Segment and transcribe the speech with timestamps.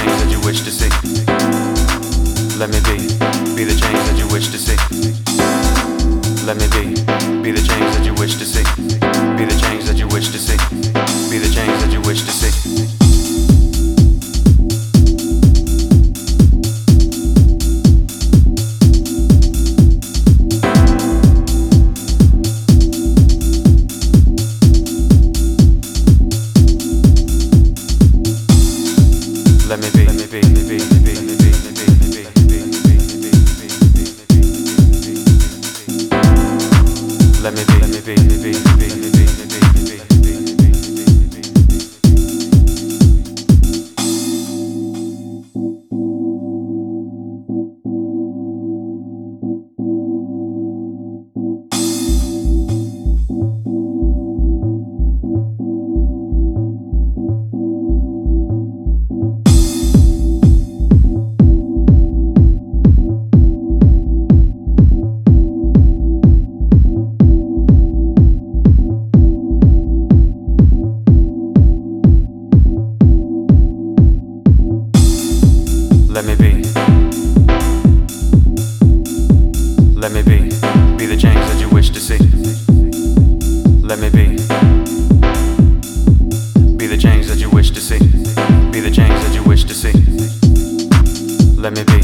[0.00, 0.88] change that you wish to see.
[2.58, 2.96] Let me be,
[3.56, 4.78] be the change that you wish to see.
[6.46, 6.94] Let me be,
[7.42, 8.64] be the change that you wish to see.
[9.36, 10.56] Be the change that you wish to see.
[11.30, 12.49] Be the change that you wish to see.
[38.16, 38.69] baby, baby.
[83.90, 84.36] Let me be.
[86.76, 87.98] Be the change that you wish to see.
[88.70, 89.90] Be the change that you wish to see.
[91.60, 91.98] Let me be.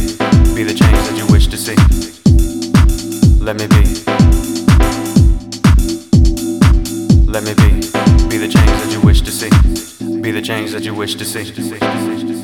[0.57, 1.77] Be the change that you wish to see.
[3.41, 3.85] Let me be.
[7.31, 7.71] Let me be.
[8.31, 9.51] Be the change that you wish to see.
[10.21, 12.36] Be the change that you wish to see.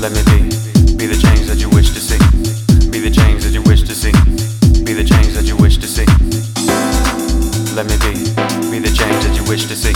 [0.00, 0.38] Let me be.
[0.94, 2.18] Be the change that you wish to see.
[2.88, 4.12] Be the change that you wish to see.
[4.84, 6.06] Be the change that you wish to see.
[7.74, 8.14] Let me be.
[8.70, 9.92] Be the change that you wish to see.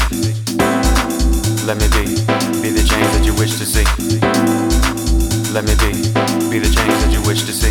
[1.67, 2.19] Let me be.
[2.61, 3.87] Be the change that you wish to see.
[5.55, 5.95] Let me be.
[6.51, 7.71] Be the change that you wish to see.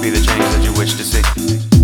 [0.00, 1.75] Be the change that you wish to see.